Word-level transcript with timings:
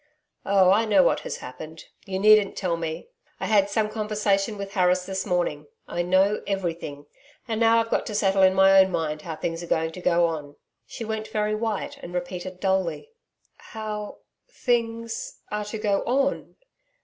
'Oh, 0.47 0.71
I 0.71 0.85
know 0.85 1.03
what 1.03 1.19
has 1.19 1.37
happened. 1.45 1.85
You 2.07 2.17
needn't 2.17 2.55
tell 2.55 2.75
me. 2.75 3.09
I 3.39 3.45
had 3.45 3.69
some 3.69 3.87
conversation 3.87 4.57
with 4.57 4.73
Harris 4.73 5.05
this 5.05 5.27
morning. 5.27 5.67
I 5.87 6.01
know 6.01 6.41
EVERYTHING; 6.47 7.05
and 7.47 7.59
now 7.59 7.77
I've 7.79 7.91
got 7.91 8.07
to 8.07 8.15
settle 8.15 8.41
in 8.41 8.55
my 8.55 8.79
own 8.81 8.91
mind 8.91 9.21
how 9.21 9.35
things 9.35 9.61
are 9.61 9.89
to 9.91 10.01
go 10.01 10.25
on.' 10.25 10.55
She 10.87 11.05
went 11.05 11.27
very 11.27 11.53
white 11.53 11.97
and 12.01 12.15
repeated 12.15 12.59
dully: 12.59 13.11
'How 13.57 14.17
things 14.49 15.37
are 15.51 15.65
to 15.65 15.77
go 15.77 16.01
on?' 16.05 16.55